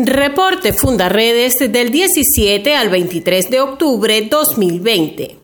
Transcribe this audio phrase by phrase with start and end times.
[0.00, 5.38] Reporte Fundaredes del 17 al 23 de octubre 2020.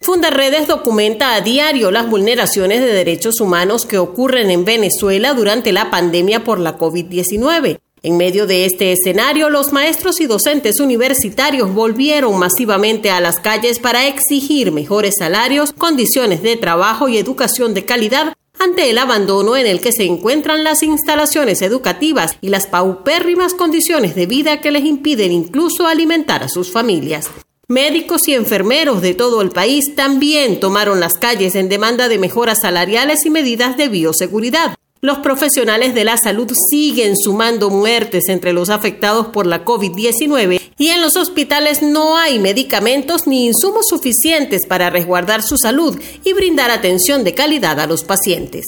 [0.00, 5.92] Fundaredes documenta a diario las vulneraciones de derechos humanos que ocurren en Venezuela durante la
[5.92, 7.78] pandemia por la COVID-19.
[8.02, 13.78] En medio de este escenario, los maestros y docentes universitarios volvieron masivamente a las calles
[13.78, 19.66] para exigir mejores salarios, condiciones de trabajo y educación de calidad ante el abandono en
[19.66, 24.84] el que se encuentran las instalaciones educativas y las paupérrimas condiciones de vida que les
[24.84, 27.30] impiden incluso alimentar a sus familias.
[27.68, 32.58] Médicos y enfermeros de todo el país también tomaron las calles en demanda de mejoras
[32.60, 34.74] salariales y medidas de bioseguridad.
[35.02, 40.88] Los profesionales de la salud siguen sumando muertes entre los afectados por la COVID-19 y
[40.88, 46.70] en los hospitales no hay medicamentos ni insumos suficientes para resguardar su salud y brindar
[46.70, 48.66] atención de calidad a los pacientes.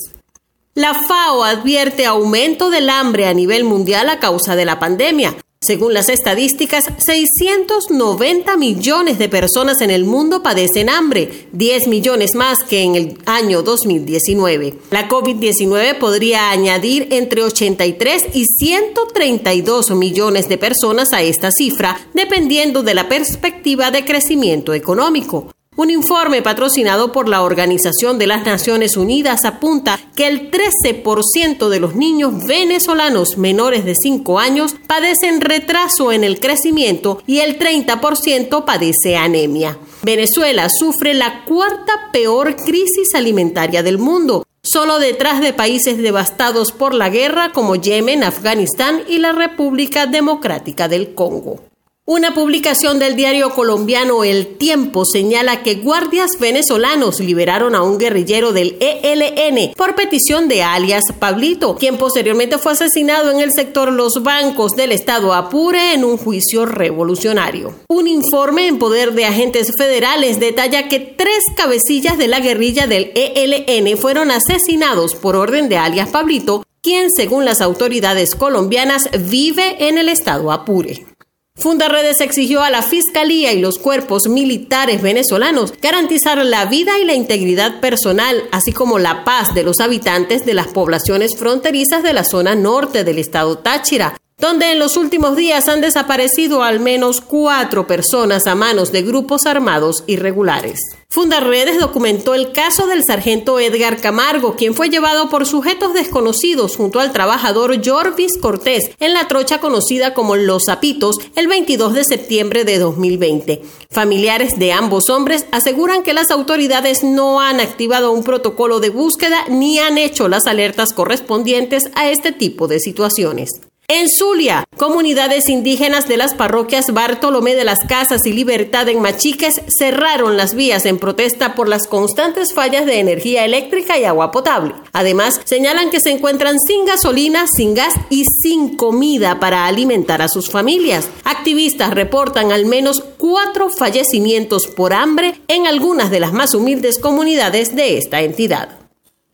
[0.75, 5.37] La FAO advierte aumento del hambre a nivel mundial a causa de la pandemia.
[5.63, 12.65] Según las estadísticas, 690 millones de personas en el mundo padecen hambre, 10 millones más
[12.65, 14.75] que en el año 2019.
[14.91, 22.83] La COVID-19 podría añadir entre 83 y 132 millones de personas a esta cifra, dependiendo
[22.83, 25.53] de la perspectiva de crecimiento económico.
[25.75, 31.81] Un informe patrocinado por la Organización de las Naciones Unidas apunta que el 13% de
[31.81, 38.67] los niños venezolanos menores de 5 años padecen retraso en el crecimiento y el 30%
[38.67, 39.79] padece anemia.
[40.03, 46.93] Venezuela sufre la cuarta peor crisis alimentaria del mundo, solo detrás de países devastados por
[46.93, 51.72] la guerra como Yemen, Afganistán y la República Democrática del Congo.
[52.05, 58.53] Una publicación del diario colombiano El Tiempo señala que guardias venezolanos liberaron a un guerrillero
[58.53, 64.15] del ELN por petición de alias Pablito, quien posteriormente fue asesinado en el sector Los
[64.25, 67.73] Bancos del estado Apure en un juicio revolucionario.
[67.89, 73.13] Un informe en poder de agentes federales detalla que tres cabecillas de la guerrilla del
[73.15, 79.99] ELN fueron asesinados por orden de alias Pablito, quien según las autoridades colombianas vive en
[79.99, 81.07] el estado Apure.
[81.55, 87.15] Fundaredes exigió a la Fiscalía y los cuerpos militares venezolanos garantizar la vida y la
[87.15, 92.25] integridad personal, así como la paz de los habitantes de las poblaciones fronterizas de la
[92.25, 97.87] zona norte del estado Táchira, donde en los últimos días han desaparecido al menos cuatro
[97.87, 100.81] personas a manos de grupos armados irregulares.
[101.09, 106.99] Fundarredes documentó el caso del sargento Edgar Camargo, quien fue llevado por sujetos desconocidos junto
[106.99, 112.65] al trabajador Jorvis Cortés en la trocha conocida como Los Zapitos el 22 de septiembre
[112.65, 113.63] de 2020.
[113.91, 119.45] Familiares de ambos hombres aseguran que las autoridades no han activado un protocolo de búsqueda
[119.49, 123.61] ni han hecho las alertas correspondientes a este tipo de situaciones.
[123.95, 129.61] En Zulia, comunidades indígenas de las parroquias Bartolomé de las Casas y Libertad en Machiques
[129.79, 134.73] cerraron las vías en protesta por las constantes fallas de energía eléctrica y agua potable.
[134.95, 140.29] Además, señalan que se encuentran sin gasolina, sin gas y sin comida para alimentar a
[140.29, 141.11] sus familias.
[141.25, 147.77] Activistas reportan al menos cuatro fallecimientos por hambre en algunas de las más humildes comunidades
[147.77, 148.82] de esta entidad.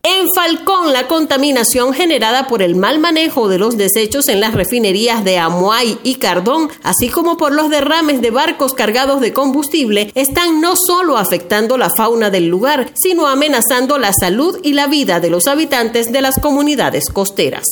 [0.04, 5.24] En Falcón, la contaminación generada por el mal manejo de los desechos en las refinerías
[5.24, 10.60] de Amuay y Cardón, así como por los derrames de barcos cargados de combustible, están
[10.60, 15.30] no solo afectando la fauna del lugar, sino amenazando la salud y la vida de
[15.30, 17.64] los habitantes de las comunidades costeras.